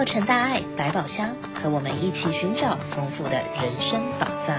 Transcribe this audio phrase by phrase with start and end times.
[0.00, 4.56] 洛城大爱百宝箱，和我们一起寻找丰富的人生宝藏。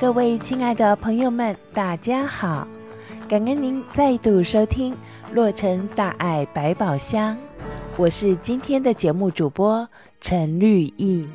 [0.00, 2.66] 各位亲爱的朋友们，大家好！
[3.28, 4.96] 感恩您再度收听
[5.34, 7.36] 洛城大爱百宝箱，
[7.98, 9.86] 我是今天的节目主播
[10.22, 11.28] 陈绿意。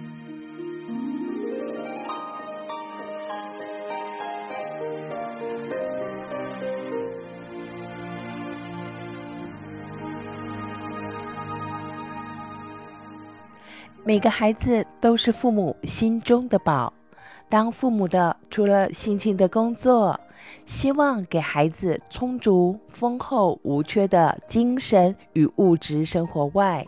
[14.07, 16.93] 每个孩子都是父母心中的宝。
[17.49, 20.21] 当父母的，除了辛勤的工作，
[20.65, 26.85] 希望给孩子充足、丰厚、无缺的精神与物质生活外，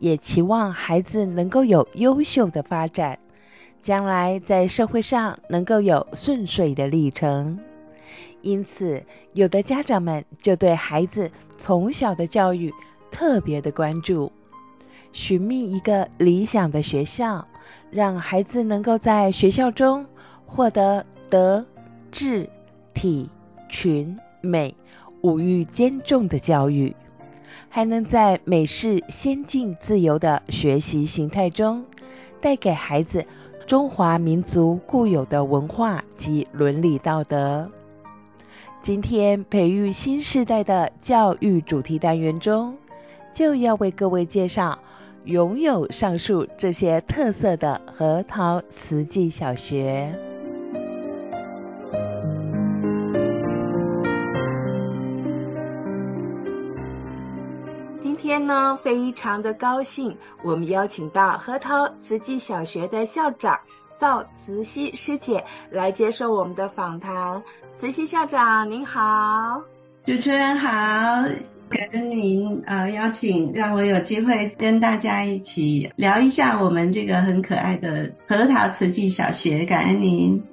[0.00, 3.20] 也期望孩子能够有优秀的发展，
[3.80, 7.60] 将来在社会上能够有顺遂的历程。
[8.42, 9.04] 因此，
[9.34, 12.74] 有的家长们就对孩子从小的教育
[13.12, 14.32] 特别的关注。
[15.16, 17.48] 寻觅一个理想的学校，
[17.90, 20.04] 让孩子能够在学校中
[20.44, 21.64] 获得德、
[22.12, 22.50] 智、
[22.92, 23.30] 体、
[23.70, 24.74] 群、美
[25.22, 26.94] 五育兼重的教育，
[27.70, 31.86] 还能在美式先进自由的学习形态中，
[32.42, 33.24] 带给孩子
[33.66, 37.70] 中华民族固有的文化及伦理道德。
[38.82, 42.76] 今天培育新时代的教育主题单元中，
[43.32, 44.78] 就要为各位介绍。
[45.26, 50.16] 拥有上述这些特色的核桃慈济小学。
[57.98, 63.58] 今天呢，非常的高兴，我们邀请到核桃慈济小学的校长
[63.98, 67.42] 赵慈溪师姐来接受我们的访谈。
[67.74, 69.60] 慈溪校长您好。
[70.06, 70.70] 主持人好，
[71.68, 80.44] 感恩您啊、邀请，让我有机会跟大家一起聊一下我们这个很可爱的核桃瓷器小学，感恩您。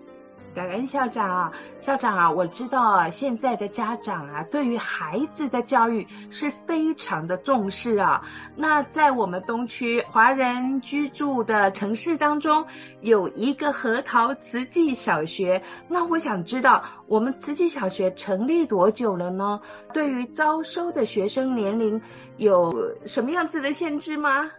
[0.53, 8.22] 感恩校长啊，校长啊，我知道啊，现在的家长啊，对于孩子的教育是非常的重视啊。
[8.56, 12.68] 那在我们东区华人居住的城市当中，
[13.02, 15.64] 有一个核桃慈济小学。
[15.88, 19.62] 那我想知道，我们慈济小学成立多久了呢？
[19.91, 22.02] 对于招收的学生年龄
[22.38, 24.52] 有什么样子的限制吗？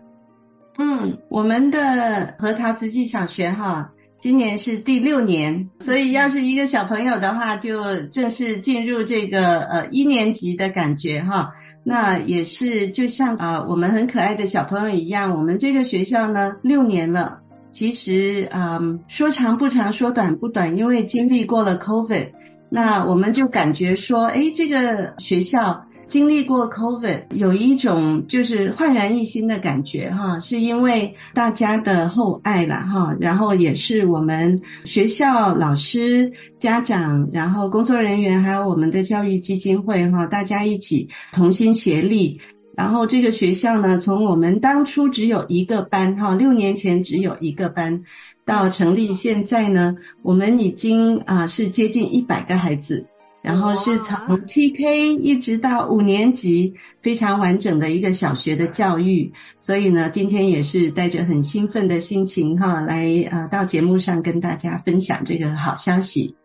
[0.76, 3.92] 嗯，我们的核桃慈济小学哈。
[4.24, 11.52] 今年是第六年，所以要是一个小朋友的话，就正式进入这个呃一年级的感觉哈。
[11.84, 17.40] 那也是就像啊、我们很可爱的小朋友一样，我们这个学校呢六年了，
[17.70, 22.30] 其实啊、呃、说长不长，说短不短，因为经历过了 COVID，
[22.70, 25.84] 那我们就感觉说，哎，这个学校。
[26.06, 42.40] 经历过 COVID，有一种就是焕然一新的感觉哈，是因为大家的厚爱了哈，然后也是我们学校老师、家长，然后工作人员，还有我们的教育基金会哈，大家一起同心协力，
[42.76, 48.04] 然后这个学校呢，从我们当初只有一个班哈，六年前只有一个班，
[48.44, 53.06] 到成立现在呢，我们已经啊是接近一百个孩子。
[53.44, 59.34] 然后是从 TK 一直到五年级，非常完整的一个小学的教育。
[59.58, 66.36] 所以呢，今天也是带着很兴奋的心情哈，来啊到节目上跟大家分享这个好消息。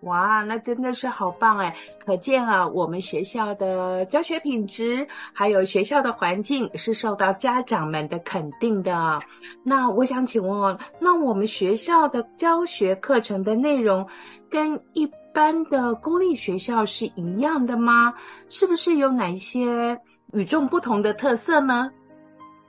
[0.00, 1.76] 哇，那真的是好棒哎！
[2.04, 9.20] 可见啊，我们学校的教学品质，还有学校的环境是受到家长们的肯定的。
[9.62, 14.08] 那我想请问哦，那我们学校的教学课程的内容
[14.50, 18.14] 跟一般的公立学校是一样的吗？
[18.48, 20.00] 是不是有哪一些
[20.32, 21.90] 与众不同的特色呢？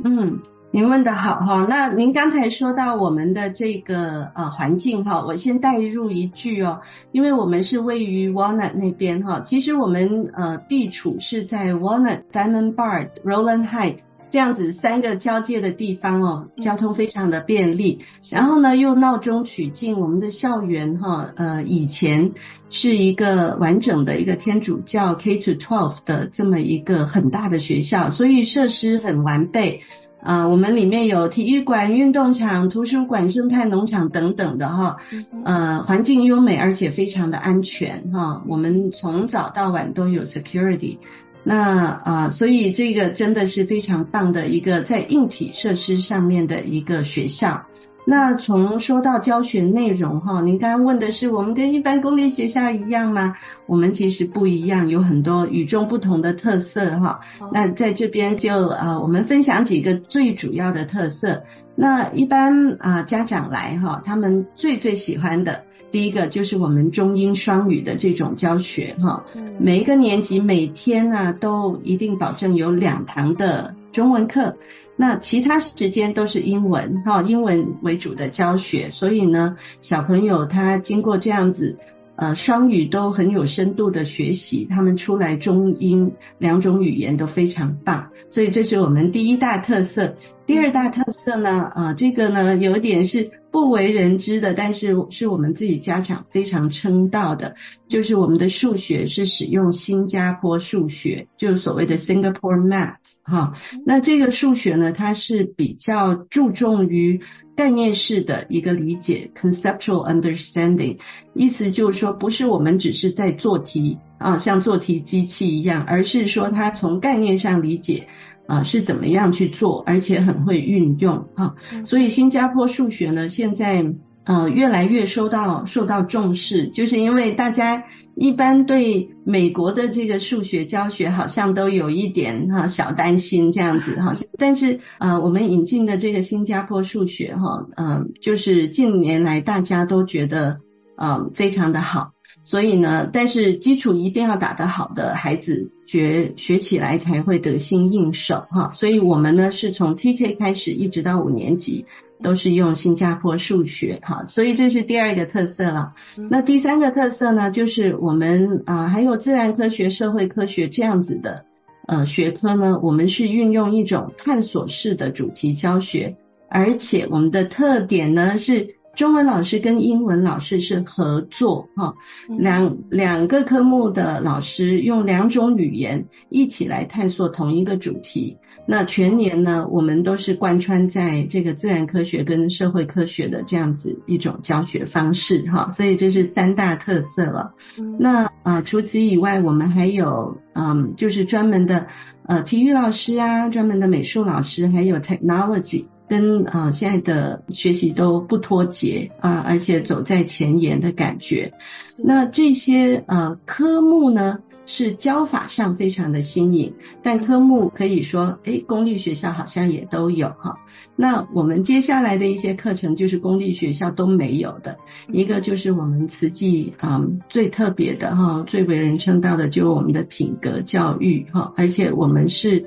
[0.03, 0.41] 嗯，
[0.71, 1.65] 您问的好哈。
[1.69, 6.81] 那您刚才说到我们的这个呃环境哈，我先带入一句哦，
[7.11, 13.99] 因为我们是位于 Walnut 那边哈，其实我们呃地处是在 Walnut、Diamond Bar、Roland Heights。
[14.33, 17.99] 这样子三个交界的地方哦，交通非常的便利。
[18.31, 22.31] 然后呢，又闹中取静，我们的校园哈，呃，以前
[22.67, 29.81] 是一个完整的一个天主教 K to twelve 的这么一个很大的学校，所以设施很完备。
[30.19, 34.97] 啊、呃，我们里面有体育馆、运动场、图书馆、生态农场等等的哈，
[35.45, 38.41] 呃，环境优美，而且非常的安全哈。
[38.47, 40.97] 我们从早到晚都有 security。
[41.43, 47.65] 那啊，所以这个真的是非常棒的一个在硬体设施上面的一个学校。
[48.05, 53.35] 那从说到教学内容哈，您刚刚问的是我们跟一般公立学校一样吗？
[53.65, 57.21] 我们其实不一样，有很多与众不同的特色哈。
[57.53, 61.43] 那在这边就呃，我们分享几个最主要的特色。
[61.75, 65.63] 那一般啊家长来哈，他们最最喜欢的
[65.93, 69.25] 第一个就是我们中英双语的这种教学哈。
[69.59, 74.57] 每一个年级每天呢都一定保证有两堂的中文课。
[74.95, 81.77] 那其他时间都是英文哈，英文为主的教学，所以呢，小朋友他经过这样子，
[82.15, 90.15] 呃，双语都很有深度的学习，他们出来中英两种语言都非常棒，所以这是我们第一大特色。
[90.45, 97.55] 第二大特色呢，呃，这个呢有点是不为人知的，但是是我们自己家长非常称道的，
[97.87, 103.53] 就是我们的数学是使用新加坡数学，就是所谓的 Singapore Math 哈。
[103.85, 107.21] 那这个数学呢，它是比较注重于
[107.55, 110.99] 概念式的一个理解，conceptual understanding，
[111.33, 118.07] 意思就是说，不是我们只是在做题啊，像做题机器一样，而是说它从概念上理解。
[118.45, 121.55] 啊，是怎么样去做，而且很会运用哈，
[121.85, 123.93] 所以新加坡数学呢，现在
[124.25, 127.85] 呃越来越受到受到重视，就是因为大家
[128.15, 140.59] 一般对美国的这个数学教学好像都有一点哈小担心这样子哈， 但是呃我们引进的这个新加坡数学哈，呃就是近年来大家都觉得
[140.95, 142.11] 呃非常的好。
[142.45, 148.71] 所以呢，但是基础一定要打得好的孩子学学起来才会得心应手哈。
[148.73, 151.85] 所以我们呢是从 TK 开始一直到五年级
[152.21, 154.25] 都是用新加坡数学哈。
[154.27, 155.93] 所以这是第二个特色了。
[156.29, 161.45] 那第三个特色呢，就是我们啊还有自然科学、社会科学这样子的
[161.87, 166.17] 呃学科呢，我们是运用一种探索式的主题教学，
[166.49, 168.75] 而且我们的特点呢是。
[168.95, 171.95] 中文老师跟英文老师是合作哈，
[172.37, 178.37] 两两个科目的老师用两种语言一起来探索同一个主题。
[178.67, 187.55] 那全年呢，我们都是贯穿在这个自然科学跟社会科学的这样子一种教学方式哈，所以这是三大特色了。
[187.99, 191.87] 那啊，除此以外，我们还有嗯，就是专门的
[192.27, 195.87] 呃体育老师啊，专门的美术老师，还有 technology。
[196.07, 201.53] 跟啊、呃、现在的学习都不脱节啊，而且走在前沿的感觉。
[201.97, 210.59] 那这些呃科目呢，是教法上非常的新颖，但科目可以说，哎，公立学校好像也都有哈。
[210.95, 214.77] 那我们接下来的一些课程就是公立学校都没有的，
[215.07, 222.65] 一个就是我们慈济啊、嗯、最特别的哈，最为人称道的，就是我们的品格教育哈，而且我们是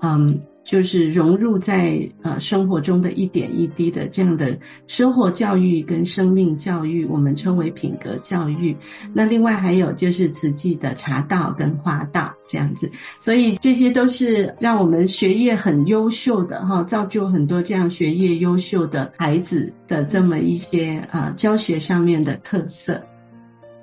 [0.00, 0.40] 嗯。
[0.68, 8.76] 就是融入在呃生活中的一点一滴的这样的生活教育跟生命教育，我们称为品格教育。
[9.14, 23.06] 那另外还有就是慈济的茶道跟花道这样子，所以这些都是让我们学业很优秀的哈，造就很多这样学业优秀的孩子的这么一些啊教学上面的特色。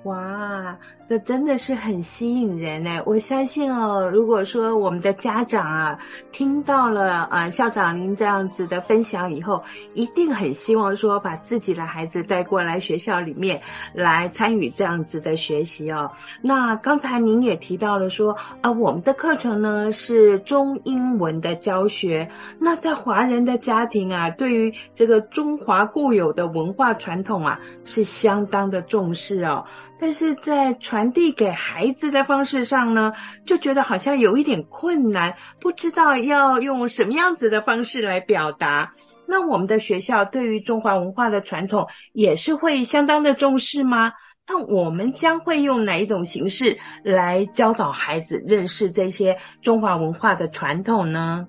[0.03, 0.77] 哇，
[1.07, 3.03] 这真的是很吸引人呢！
[3.05, 5.99] 我相信哦，如果说我们的家长啊
[6.31, 9.63] 听到了啊校长您这样子的分享以后，
[9.93, 13.61] 一定很希望说把自己的孩子带过来学校里面
[13.93, 16.13] 来参与这样子的学习哦。
[16.41, 22.29] 那刚才您也提到了说，啊我们的课程呢是中英文的教学。
[22.59, 29.65] 那在华人的家庭啊，对于这个中华固有的文化传统啊，是相当的重视哦。
[29.97, 33.11] 但是在传传递给孩子的方式上呢，
[33.45, 38.91] 就觉得好像有一点困难，不知道要用什么样子的方式来表达。
[39.27, 44.13] 那我们的学校对于中华文化的传统也是会相当的重视吗？
[44.47, 51.47] 那我们将会用哪一种形式来教导孩子认识这些中华文化的传统呢？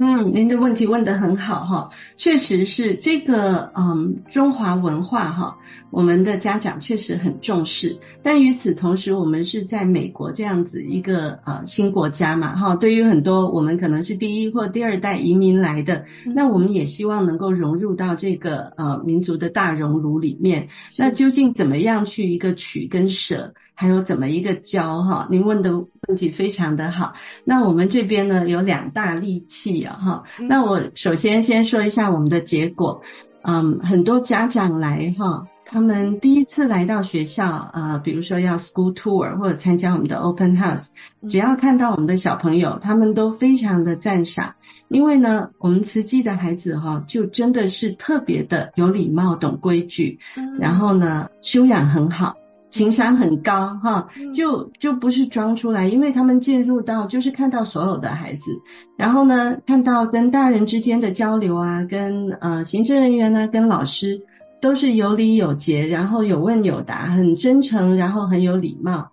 [0.00, 5.58] 嗯，您的问题问得很好哈，确实是这个嗯中华文化哈，
[5.90, 7.98] 我们的家长确实很重视。
[8.22, 20.68] 但与此同时，我们是在美国这样子一个呃新国家嘛哈，对于很多我们可能是第一或第二代移民来的，那我们也希望能够融入到这个呃民族的大熔炉里面。
[20.96, 23.52] 那究竟怎么样去一个取跟舍？
[23.74, 25.28] 还有怎么一个教哈？
[25.30, 25.70] 您问的
[26.08, 27.12] 问题非常的好。
[27.44, 30.22] 那我们这边呢有两大利器啊哈。
[30.48, 33.02] 那我首先先说一下我们的结果。
[33.40, 35.44] 嗯，很多家长来哈。
[35.64, 40.88] 他们第一次来到学校，呃，比如说要 school tour 或者参加我们的 open house，
[41.28, 44.54] 只要看到我们的小朋友，他们都非常的赞赏，
[44.88, 50.18] 因为呢，我们慈济的孩子哈，就真的是特别的有礼貌、懂规矩，
[50.58, 52.36] 然后呢，修养很好，
[52.78, 58.50] 情商很高哈，就就不是装出来，因为他们进入到就是看到所有的孩子，
[58.96, 64.22] 然后呢，看到跟大人之间的交流啊，跟呃行政人员呢，跟老师。
[64.60, 69.12] 都是有礼有节，然后有问有答，很真诚，然后很有礼貌，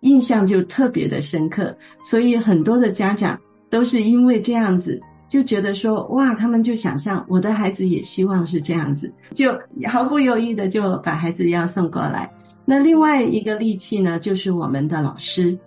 [0.00, 1.76] 印象就特别的深刻。
[2.02, 3.38] 所以很多的家长
[3.70, 12.32] 都是因为这样子，就觉得说哇，他们就想象我的孩子也希望是这样子，就毫不犹豫的就把孩子要送过来。
[12.70, 15.58] 那另外一个利器呢，就是我们的老师，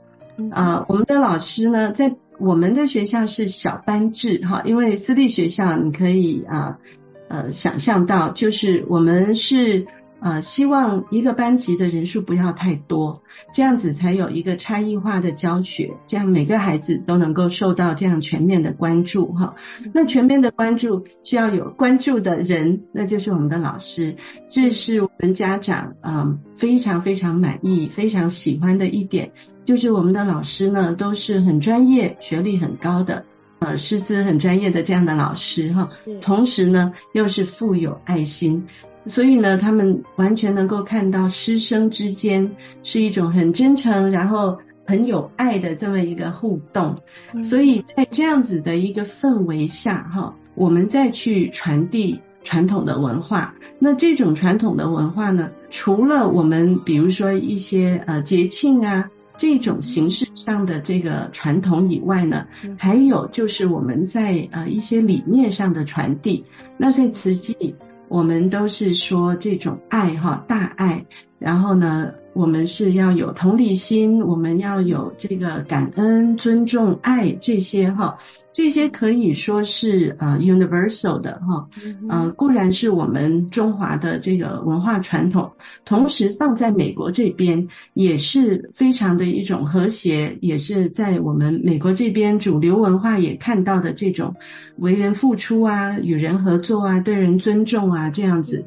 [0.51, 6.79] 啊、呃，我们的老师呢，在我们的学校是小班制哈，因为私立学校你可以啊。
[6.79, 9.87] 呃呃，想象到就是我们是
[10.23, 19.55] 呃希望一个班级的人数不要太多，这样子才有一个差异化的教学，这样每个孩子都能够受到这样全面的关注哈。
[19.93, 24.15] 那全面的关注需要有关注的人，那就是我们的老师，
[24.49, 29.33] 这是我们家长啊、呃、非常非常满意、非常喜欢的一点，
[29.65, 33.25] 就是我们的老师呢都是很专业、学历很高的。
[33.59, 35.87] 呃，师资很专业的这样的老师哈，
[36.21, 38.67] 同时呢又是富有爱心，
[39.07, 46.97] 所以呢他们完全能够看到师生之间是一种很真诚，然后很有爱的这么一个互动。
[47.43, 53.55] 所以在这样子的一个氛围下哈，我们再去传递传统的文化。
[53.79, 59.09] 那这种传统的文化呢，除了我们比如说一些呃节庆啊。
[59.35, 62.45] 这种形式上的这个传统以外呢，
[62.77, 66.45] 还有就是我们在呃一些理念上的传递。
[66.77, 67.75] 那在慈济，
[68.13, 71.03] 我们都是说这种爱哈，大爱。
[71.39, 78.17] 然后呢，我们是要有同理心，我们要有这个感恩、尊重、爱这些哈。
[78.53, 81.69] 这些可以说是呃 universal 的哈，
[82.07, 85.53] 呃固然是我们中华的这个文化传统，
[85.85, 94.35] 同时放在美国这边也是非常的一种和谐，也是在我们美国这边主流文化也看到的这种
[94.77, 98.65] 为人付出啊、与人合作啊、对人尊重啊这样子，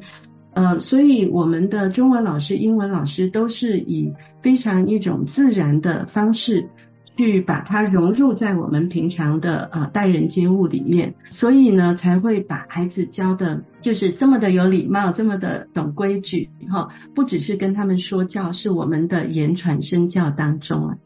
[0.57, 6.69] 呃，所以我们的中文老师、英文老师都是以非常一种自然的方式。
[7.17, 20.97] 去把它融入在我们平常的呃待人接物里面，所以呢才会把孩子教的就是这么的有礼貌，这么的懂规矩哈，不只是跟他们说教，是我们的言传身教当中啊。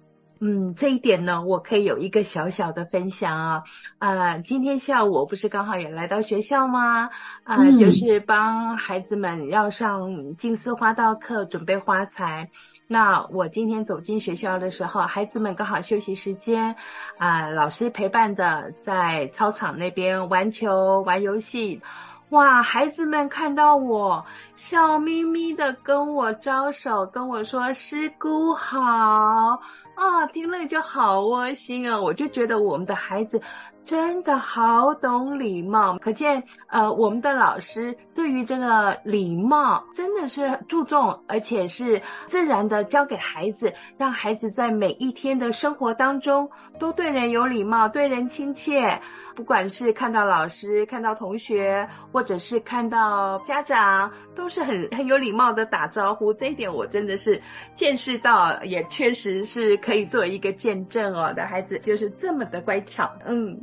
[0.43, 3.63] 嗯，这一点呢，我可以有一个小小的分享啊。
[3.99, 7.11] 呃，今天下午我不是刚好也来到学校吗？
[7.43, 12.49] 呃，嗯、就是帮孩子们要上静思花道课，准备花材。
[12.87, 16.75] 那我今天走进学校的时候，孩子们刚好休息时间，
[17.19, 21.83] 啊、呃，老师陪伴着在操场那边玩球、玩游戏。
[22.29, 29.59] 哇，孩子们看到我，笑眯眯的跟我招手，跟我说师姑好。
[30.01, 32.01] 啊，听了就好窝心啊！
[32.01, 33.39] 我就觉得我们的孩子
[33.85, 49.01] 真的好懂礼貌，可见呃，我们的老师对于这个礼貌真的是注重，而且是自然的教给孩子，让孩子在每一天的生活当中都对人有礼貌，对人亲切。
[49.33, 56.33] 不管是看到老师、看到同学，或者是看到家长，都是很很有礼貌的打招呼。
[56.33, 57.41] 这一点我真的是
[57.73, 61.33] 见识到，也确实是可可以做一个见证哦。
[61.33, 63.59] 的孩子就是这么的乖巧，嗯。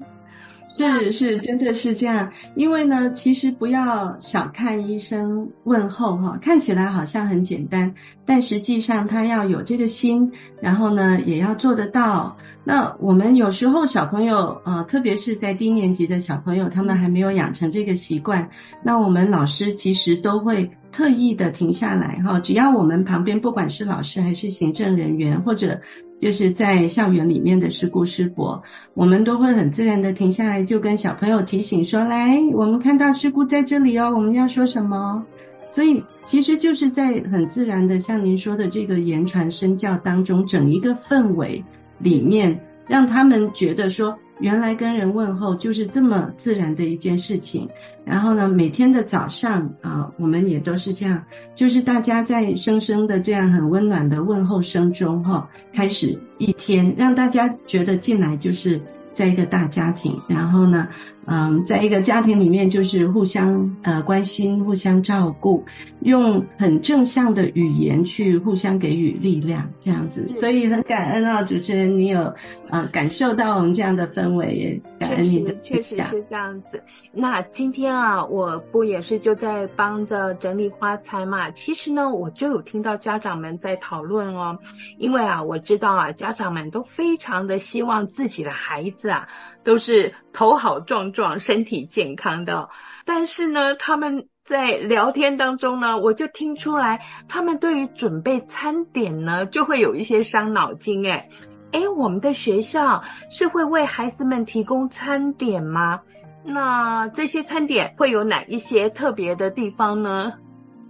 [0.70, 2.30] 是是，真的是这样。
[2.54, 7.94] 因为呢，其实不要小看医生问候哈，看起来好像很简单，
[8.26, 12.36] 但实际上他要有这个心，然后呢，也要做得到。
[12.64, 18.50] 那我们有时候小朋友，呃，特别是在低年级的小朋友，他们还没有养成这个习惯，
[18.84, 25.80] 那我们老师其实都会特意的停下来哈，只要我们旁边不管是老师还是行政人员或者。
[26.18, 35.24] 就是在校园里面的师姑师伯，我们都会很自然的停下来，就跟小朋友提醒说：“来，我们看到师姑在这里哦，我们要说什么？”
[35.70, 41.64] 所以其实就是在很自然的，像您说的这个言传身教当中，整一个氛围
[42.00, 44.18] 里面，让他们觉得说。
[44.40, 47.70] 原来跟人问候就是这么自然的一件事情，
[48.04, 51.24] 然后呢，每天的早上啊，我们也都是这样，
[51.56, 58.80] 就是大家在声声的这样很温暖的问候声中哈，开始一天，让大家觉得进来就是
[59.12, 60.86] 在一个大家庭，然后呢，
[61.30, 65.66] 嗯，在一个家庭里面，就是互相呃关心、互相照顾，
[66.00, 70.28] 用很正向的语言去互相给予力量，这样子。
[70.34, 72.34] 所以很感恩啊，主持人，你有
[72.70, 76.82] 呃感受到我们这样的氛围，也感恩你的确实是这样子。
[77.12, 81.50] 那今天啊，我不也是就在帮着整理花材嘛？
[81.50, 84.60] 其实呢，我就有听到家长们在讨论哦，
[84.96, 89.28] 因为啊，我知道啊，家长们都非常的希望自己的孩子啊。
[89.64, 92.68] 都是头好壮壮、身体健康的，
[93.04, 101.04] 但是呢，他们在聊天当中呢，我就听出来，他们对于准备餐点呢，就会有一些伤脑筋。
[101.10, 101.28] 哎，
[101.72, 106.02] 哎，我们的学校是会为孩子们提供餐点吗？
[106.44, 110.34] 那这些餐点会有哪一些特别的地方呢？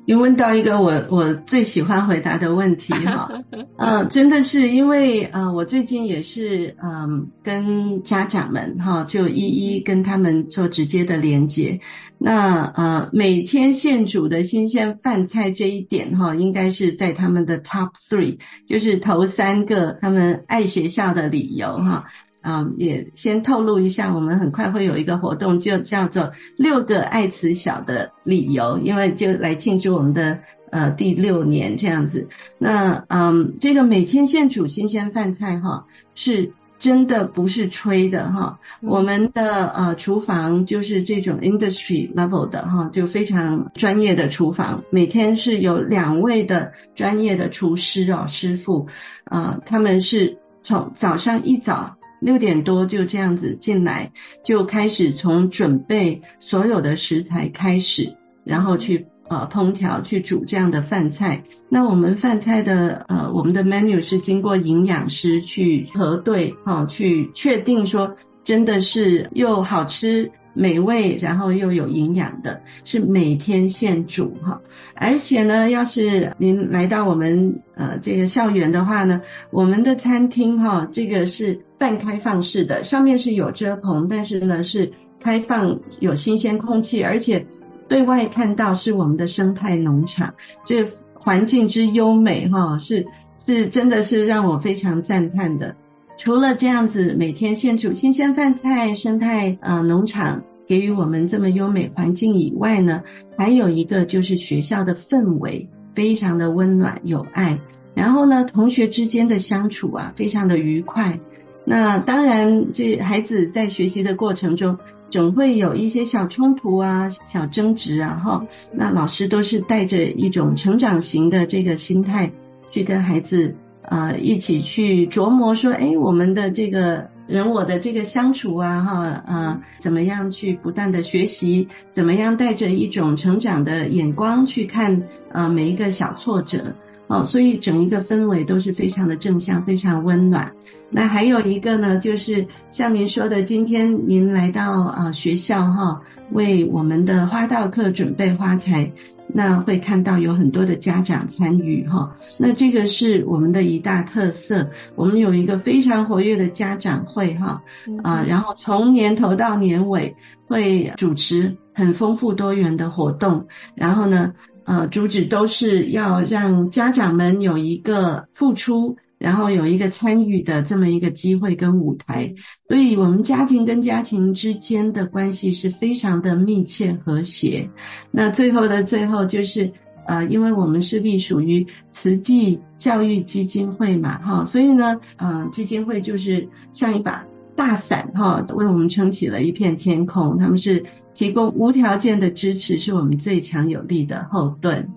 [0.09, 3.29] 你问到一个我我最喜欢回答的问题哈，
[3.77, 11.81] 嗯， 真的是因为呃，我最近也是嗯跟家长们哈，就一一跟他们做直接的连接。
[12.17, 22.07] 那呃，每天现煮的新鲜饭菜这一点哈，应该是在他们的 top three，就是头三个他们爱学校的理由哈。
[22.41, 30.39] 嗯，也先透露一下，我们很快会有一个活动，就叫做六个爱慈小的理由，因为就来庆祝我们的
[30.71, 32.29] 呃第六年这样子。
[32.57, 38.61] 那嗯，这个每天现煮新鲜饭菜哈，是真的不是吹的哈。
[38.81, 48.87] 我们的呃厨房就是这种 industry level 的哈，就非常专业的厨房，每天是有两位的专业的厨师哦师傅
[49.25, 51.98] 啊、呃，他们是从早上一早。
[52.21, 61.45] 六点多就这样子进来，就开始从准备所有的食材开始，然后去呃烹调去煮这样的饭菜。
[61.69, 70.33] 那我们饭菜的呃我们的 menu 是经过营养师去核对哈、哦，去确定说真的是又好吃。
[70.59, 74.61] 美味，然后又有营养的，是每天现煮哈。
[74.97, 87.47] 而且呢，要是您来到我们呃这个校园的话呢，我们的餐厅哈，这个是半开放式的，上面是有遮棚，但是呢是开放，有新鲜空气，而且
[87.89, 90.35] 对外看到是我们的生态农场，
[90.65, 93.07] 这环境之优美哈，是
[93.47, 95.77] 是真的是让我非常赞叹的。
[96.21, 103.03] 除了这样子，每天现煮新鲜饭菜，生态呃农场给予我们这么优美环境以外呢，
[103.37, 107.59] 还有一个就是学校的氛围非常的温暖有爱，
[107.95, 111.19] 然后呢，同学之间的相处啊非常的愉快。
[111.65, 114.79] 那当然，这孩子在学习的过程中
[115.11, 122.33] 总会有一些小冲突啊、小争执啊，哈，那老师都是带着一种成长型的这个心态
[122.71, 123.57] 去跟孩子。
[123.91, 136.75] 呃，一起去琢磨说，哎，我们的这个人我的这个相处啊，哈，呃，怎么样去不断的学习，怎么样带着一种成长的眼光去看，呃，每一个小挫折，
[137.09, 140.53] 哦，所以整一个氛围都是非常的正向，非常温暖。
[140.91, 148.93] 那还有一个呢，就是像您说的，今天您来到呃学校哈，为我们的花道课准备花材。
[149.31, 154.71] 那会看到有很多的家长参与哈，那这个是我们的一大特色。
[154.97, 157.63] 我们有一个非常活跃的家长会哈，
[158.03, 160.17] 啊，然后从年头到年尾
[160.47, 164.33] 会主持很丰富多元的活动，然后呢，
[164.69, 168.99] 呃，主旨都是要让家长们有一个付出。
[169.19, 172.35] 然后有一个参与的这么一个机会跟舞台，
[172.69, 177.69] 所以我们家庭跟家庭之间的关系是非常的密切和谐。
[178.13, 179.73] 那最后的最后就是，
[180.07, 187.27] 呃，因为我们是隶属于慈济教育基金会嘛，哈，所以呢，呃，基金会就是像一把
[187.59, 190.39] 大伞，哈，为我们撑起了一片天空。
[190.39, 194.91] 他们是提供无条件的支持，是我们最强有力的后盾。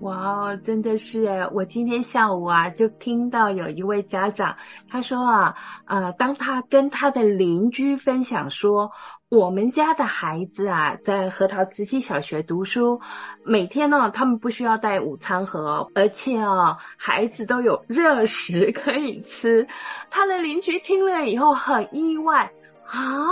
[0.00, 4.56] 哇哦，真的是诶，我今天下午啊，就听到有一位家长，
[4.90, 5.54] 他说啊，
[5.86, 8.90] 呃，当他跟他的邻居分享说，
[9.30, 13.00] 我们家的孩子啊，在核桃慈溪小学读书，
[13.42, 19.66] 每天呢，他们不需要带午餐盒，而且啊，孩子都有热食可以吃。
[20.10, 22.52] 他的邻居听了以后很意外
[22.86, 23.26] 啊。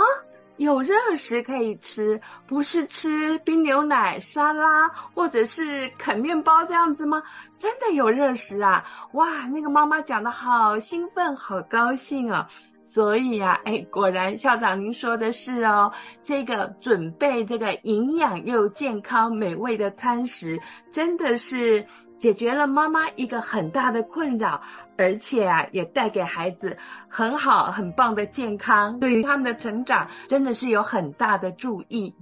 [0.57, 7.23] 有热食可以吃，不是吃冰牛奶、沙拉或者是啃面包这样子吗？
[7.57, 8.85] 真的有热食啊！
[9.13, 12.49] 哇，那个妈妈讲的好兴奋，好高兴啊！
[12.79, 20.59] 所以啊，哎，果然校长您说的是哦，这个准备这个营养又健康美味的餐食，
[20.91, 21.85] 真的是
[22.17, 24.61] 解决了妈妈一个很大的困扰，
[24.97, 32.15] 而且啊，也带给孩子很好很棒的健康，对于他们的成长真的是有很大的助益。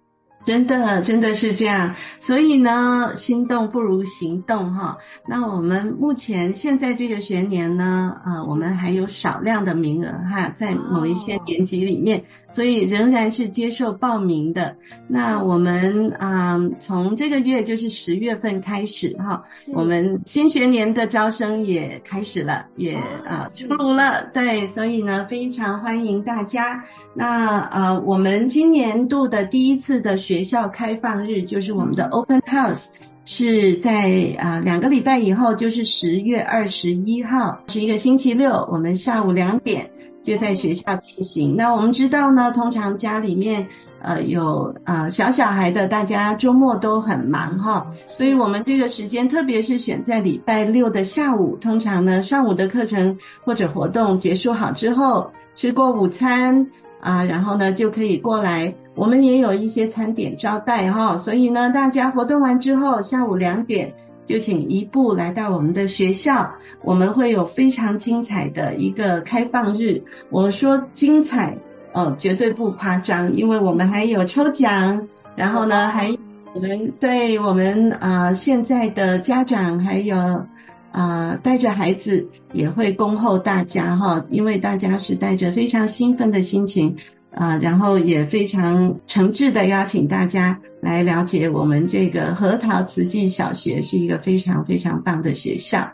[0.45, 1.95] 真的，真的是这样。
[2.19, 4.97] 所以呢，心动不如行动哈。
[5.27, 14.77] 那我们目前现在这个学年呢，呃，我们还有少量的名额哈，在某一些年级里面，所以仍然是接受报名的。
[15.07, 24.29] 那我们啊，呃，从这个月就是十月份开始哈，我们新学年的招生也开始了，也啊出炉了。
[24.33, 26.83] 对，所以呢，非常欢迎大家。
[27.13, 32.87] 那呃，我们今年度的第一次的学学校开放日就是我们的 Open House，
[33.23, 39.91] 是在啊两个礼拜以后，就是十月二十一号，是一个星期六，我们下午两点
[40.23, 41.55] 就在学校进行。
[41.55, 43.67] 那我们知道呢，通常家里面
[44.01, 56.71] 呃有呃小小孩的，大家周末都很忙哈，所以我们这个时间特别是选在礼拜六的下午，通常呢上午的课程或者活动结束好之后，吃过午餐。
[57.03, 63.93] 啊，然后呢就可以过来，我们也有一些餐点招待哈，所以呢大家活动完之后，下午两点
[64.25, 70.03] 就请移步来到我们的学校，我们会有非常精彩的一个开放日。
[70.29, 71.57] 我说精彩
[71.91, 76.17] 哦，绝对不夸张，因为我们还有抽奖，然后呢还
[76.53, 80.45] 我们对我们啊、现在的家长还有。
[80.93, 86.97] 啊、呃，带着孩子也会恭候大家哈，因为大家是带着非常兴奋的心情
[87.31, 95.93] 啊、呃，然后也非常诚挚的邀请大家来了解我们这个核桃慈济小学是一个非常非常棒的学校。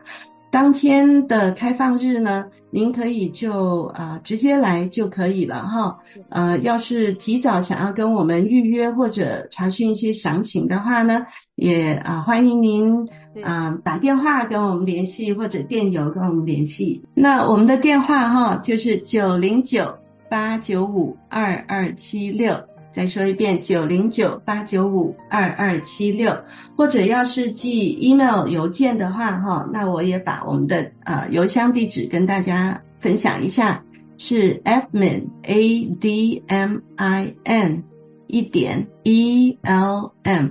[0.51, 5.99] 当天的开放日呢，您可以就啊、呃、直接来就可以了哈。
[6.29, 13.07] 呃，要是提早想要跟我们预约或者查询一些详情的话呢，也啊、呃、欢迎您
[13.43, 17.03] 啊、打电话跟我们联系或者电邮跟我们联系。
[17.13, 19.97] 那我们的电话哈就是九零九
[20.29, 22.65] 八九五二二七六。
[22.91, 26.39] 再说一遍，九零九八九五二二七六，
[26.75, 33.83] 或者要是寄 email 邮件的话，哈，那我也把我们的呃邮箱地址跟大家分享一下，
[34.17, 37.83] 是 admin a d m i n
[38.25, 40.49] 一点 e l m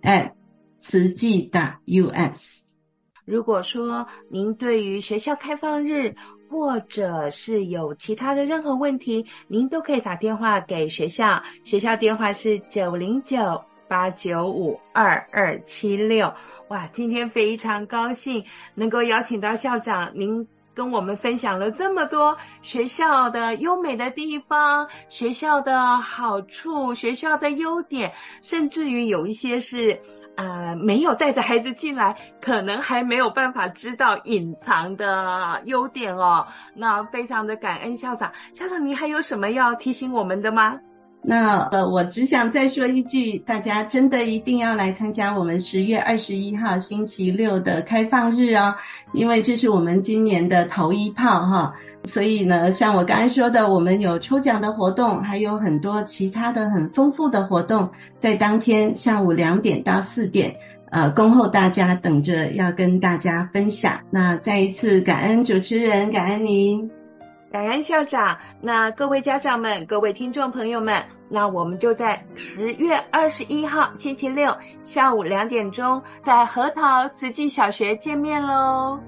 [0.00, 0.30] at
[0.82, 2.64] 慈济的 u s。
[3.24, 6.16] 如果说您对于学校开放日，
[6.50, 16.34] 或者是有其他的任何问题，您都可以打电话给学校，学校电话是九零九八九五二二七六。
[16.68, 30.00] 哇，今天非常高兴能够邀请到校长，您跟我们分享了这么多学校的优美的地方、学校的好处、学校的优点，甚至于有一些是。
[30.34, 36.46] 呃，没有带着孩子进来，可能还没有办法知道隐藏的优点哦。
[36.74, 40.80] 那非常的感恩校长，校长你还有什么要提醒我们的吗？
[41.24, 48.74] 那呃，我只想再说一句，大家真的一定要来参加我们十月二十一号星期六的开放日哦，
[49.12, 51.74] 因为这是我们今年的头一炮哈。
[52.04, 60.56] 所以呢，像我刚才说的，我们有抽奖的活动，还有很多其他的很丰富的活动，在当天下午两点到四点，
[60.90, 64.00] 呃，恭候大家，等着要跟大家分享。
[64.10, 67.01] 那再一次感恩主持人，感恩您。
[67.52, 78.98] 感恩校长，那各位家长们、各位听众朋友们，那我们就在十月二十一号星期六下午两点钟，在核桃慈济小学见面喽。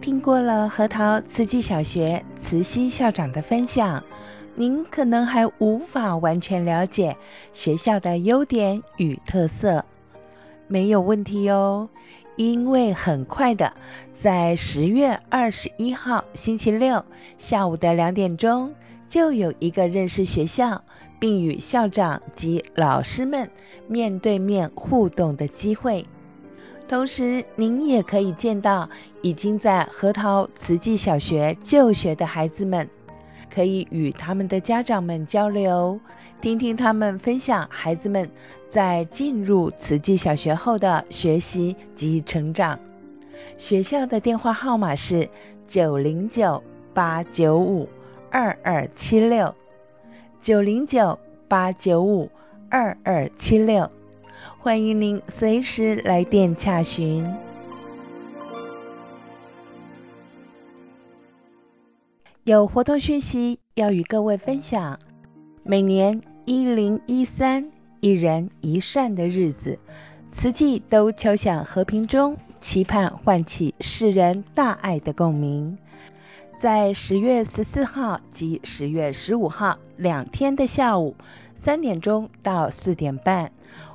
[0.00, 4.02] 听过了核桃慈济小学慈溪校长的分享。
[4.58, 7.18] 您可能还无法完全了解
[7.52, 9.84] 学校的优点与特色，
[10.66, 11.90] 没有问题哦，
[12.36, 13.74] 因为很快的，
[14.16, 17.04] 在十月二十一号星期六
[17.36, 18.72] 下午的两点钟，
[19.10, 20.82] 就有一个认识学校
[21.20, 23.50] 并与校长及老师们
[23.86, 26.06] 面对面互动的机会，
[26.88, 28.88] 同时您也可以见到
[29.20, 32.88] 已经在核桃慈济小学就学的孩子们。
[33.56, 35.98] 可以与他们的家长们交流，
[36.42, 38.28] 听听他们分享孩子们
[38.68, 42.78] 在进入慈济小学后的学习及成长。
[43.56, 45.30] 学校的电话号码是
[45.66, 47.88] 九零九八九五
[48.30, 49.54] 二二七六，
[50.42, 52.30] 九零九八九五
[52.68, 53.90] 二二七六，
[54.58, 57.26] 欢迎您随时来电洽询。
[62.46, 65.00] 有活动讯息要与各位分享。
[65.64, 69.80] 每年一零一三一人一善的日子，
[70.30, 75.76] 慈济都敲响和平钟，期盼唤起世人大爱的共鸣。
[76.56, 81.16] 在十月十四号及十月十五号两天的下午
[81.56, 83.50] 三点钟到四点半，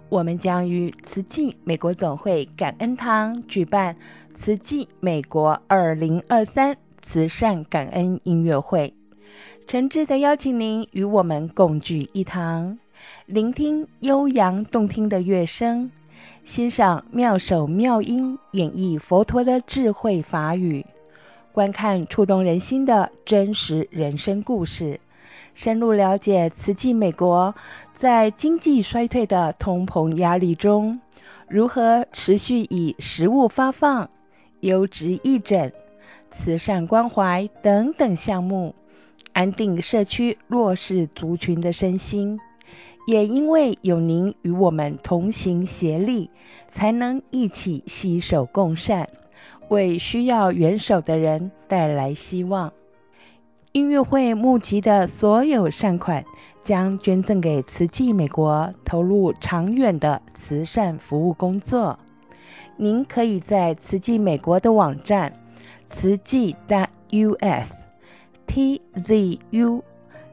[0.10, 3.96] 我们将于慈济美国总会感恩堂举办
[4.34, 6.76] 慈济美国二零二三
[7.12, 8.94] 慈善感恩音乐会。
[9.68, 12.80] 诚挚的邀请您与我们共聚一堂，
[13.26, 15.92] 聆听悠扬动听的乐声，
[16.46, 20.86] 欣赏妙手妙音演绎佛陀的智慧法语，
[21.52, 25.02] 观看触动人心的真实人生故事，
[25.54, 27.54] 深入了解慈济美国
[27.94, 31.02] 在经济衰退的通膨压力中，
[31.50, 34.10] 如何持续以食物发放、
[34.62, 35.74] 优质义诊、
[36.32, 38.74] 慈善关怀等等项目。
[39.34, 42.40] 安定社区弱势族群的身心，
[43.08, 46.30] 也因为有您与我们同行协力，
[46.72, 49.08] 才能一起携手共善，
[49.70, 52.74] 为需要援手的人带来希望。
[53.72, 56.26] 音乐会募集的所有善款
[56.62, 62.00] 将捐赠给慈济美国，投入长远的慈善服务工作。
[62.76, 65.32] 您可以在慈济美国的网站
[65.92, 67.72] 慈济 .us。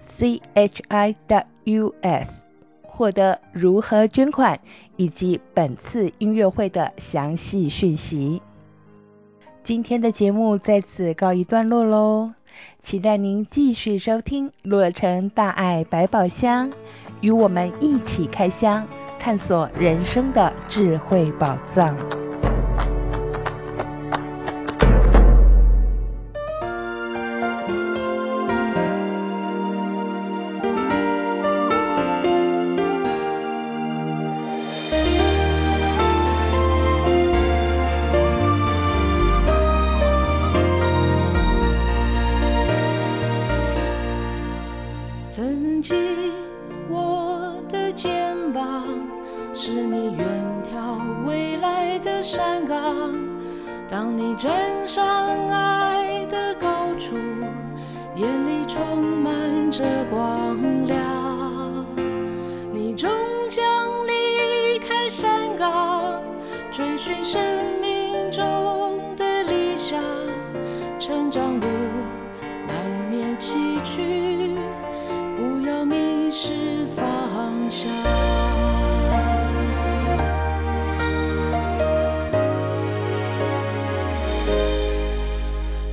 [0.09, 2.43] tzuchi.us
[2.83, 4.59] 获得如何捐款
[4.97, 8.43] 以及本次音乐会的详细讯息。
[9.63, 12.33] 今天的节目在此告一段落喽，
[12.83, 16.71] 期待您继续收听《洛城大爱百宝箱》，
[17.21, 18.89] 与我们一起开箱，
[19.21, 22.18] 探索人生的智慧宝藏。
[70.99, 71.67] 成长路
[72.67, 72.75] 难
[73.09, 74.57] 免崎岖，
[75.37, 77.89] 不要迷失方向。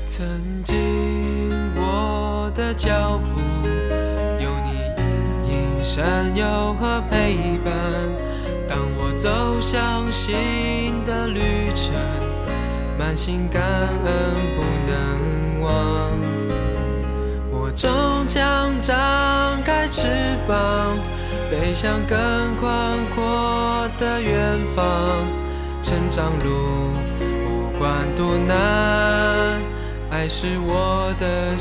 [0.08, 0.26] 曾
[0.64, 3.40] 经我的脚步
[4.42, 7.72] 有你隐隐闪耀和陪伴，
[8.68, 11.85] 当我走向新的旅程。
[13.16, 15.72] 心感恩不能忘，
[17.50, 20.98] 我终将张开翅膀，
[21.50, 22.18] 飞向更
[22.58, 24.84] 宽阔的远方。
[25.82, 26.92] 成长路
[27.46, 29.62] 不管多难，
[30.10, 31.58] 爱是我的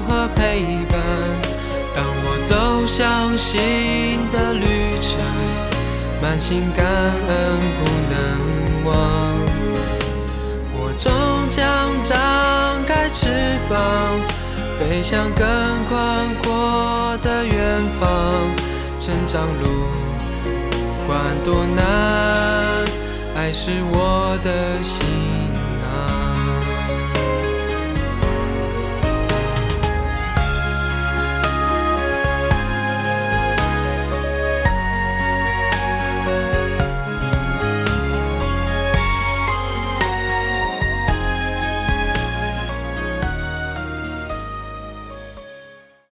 [0.00, 0.98] 和陪伴，
[1.94, 3.36] 当我走向。
[3.38, 3.60] 新
[4.32, 5.20] 的旅程，
[6.20, 8.92] 满心感恩不能忘。
[10.74, 11.10] 我终
[11.48, 11.62] 将
[12.02, 14.20] 张开翅膀，
[14.78, 15.46] 飞向更
[15.88, 18.08] 宽阔的远方。
[18.98, 19.86] 成长路
[20.68, 22.84] 不管多难，
[23.36, 25.17] 爱是我的心。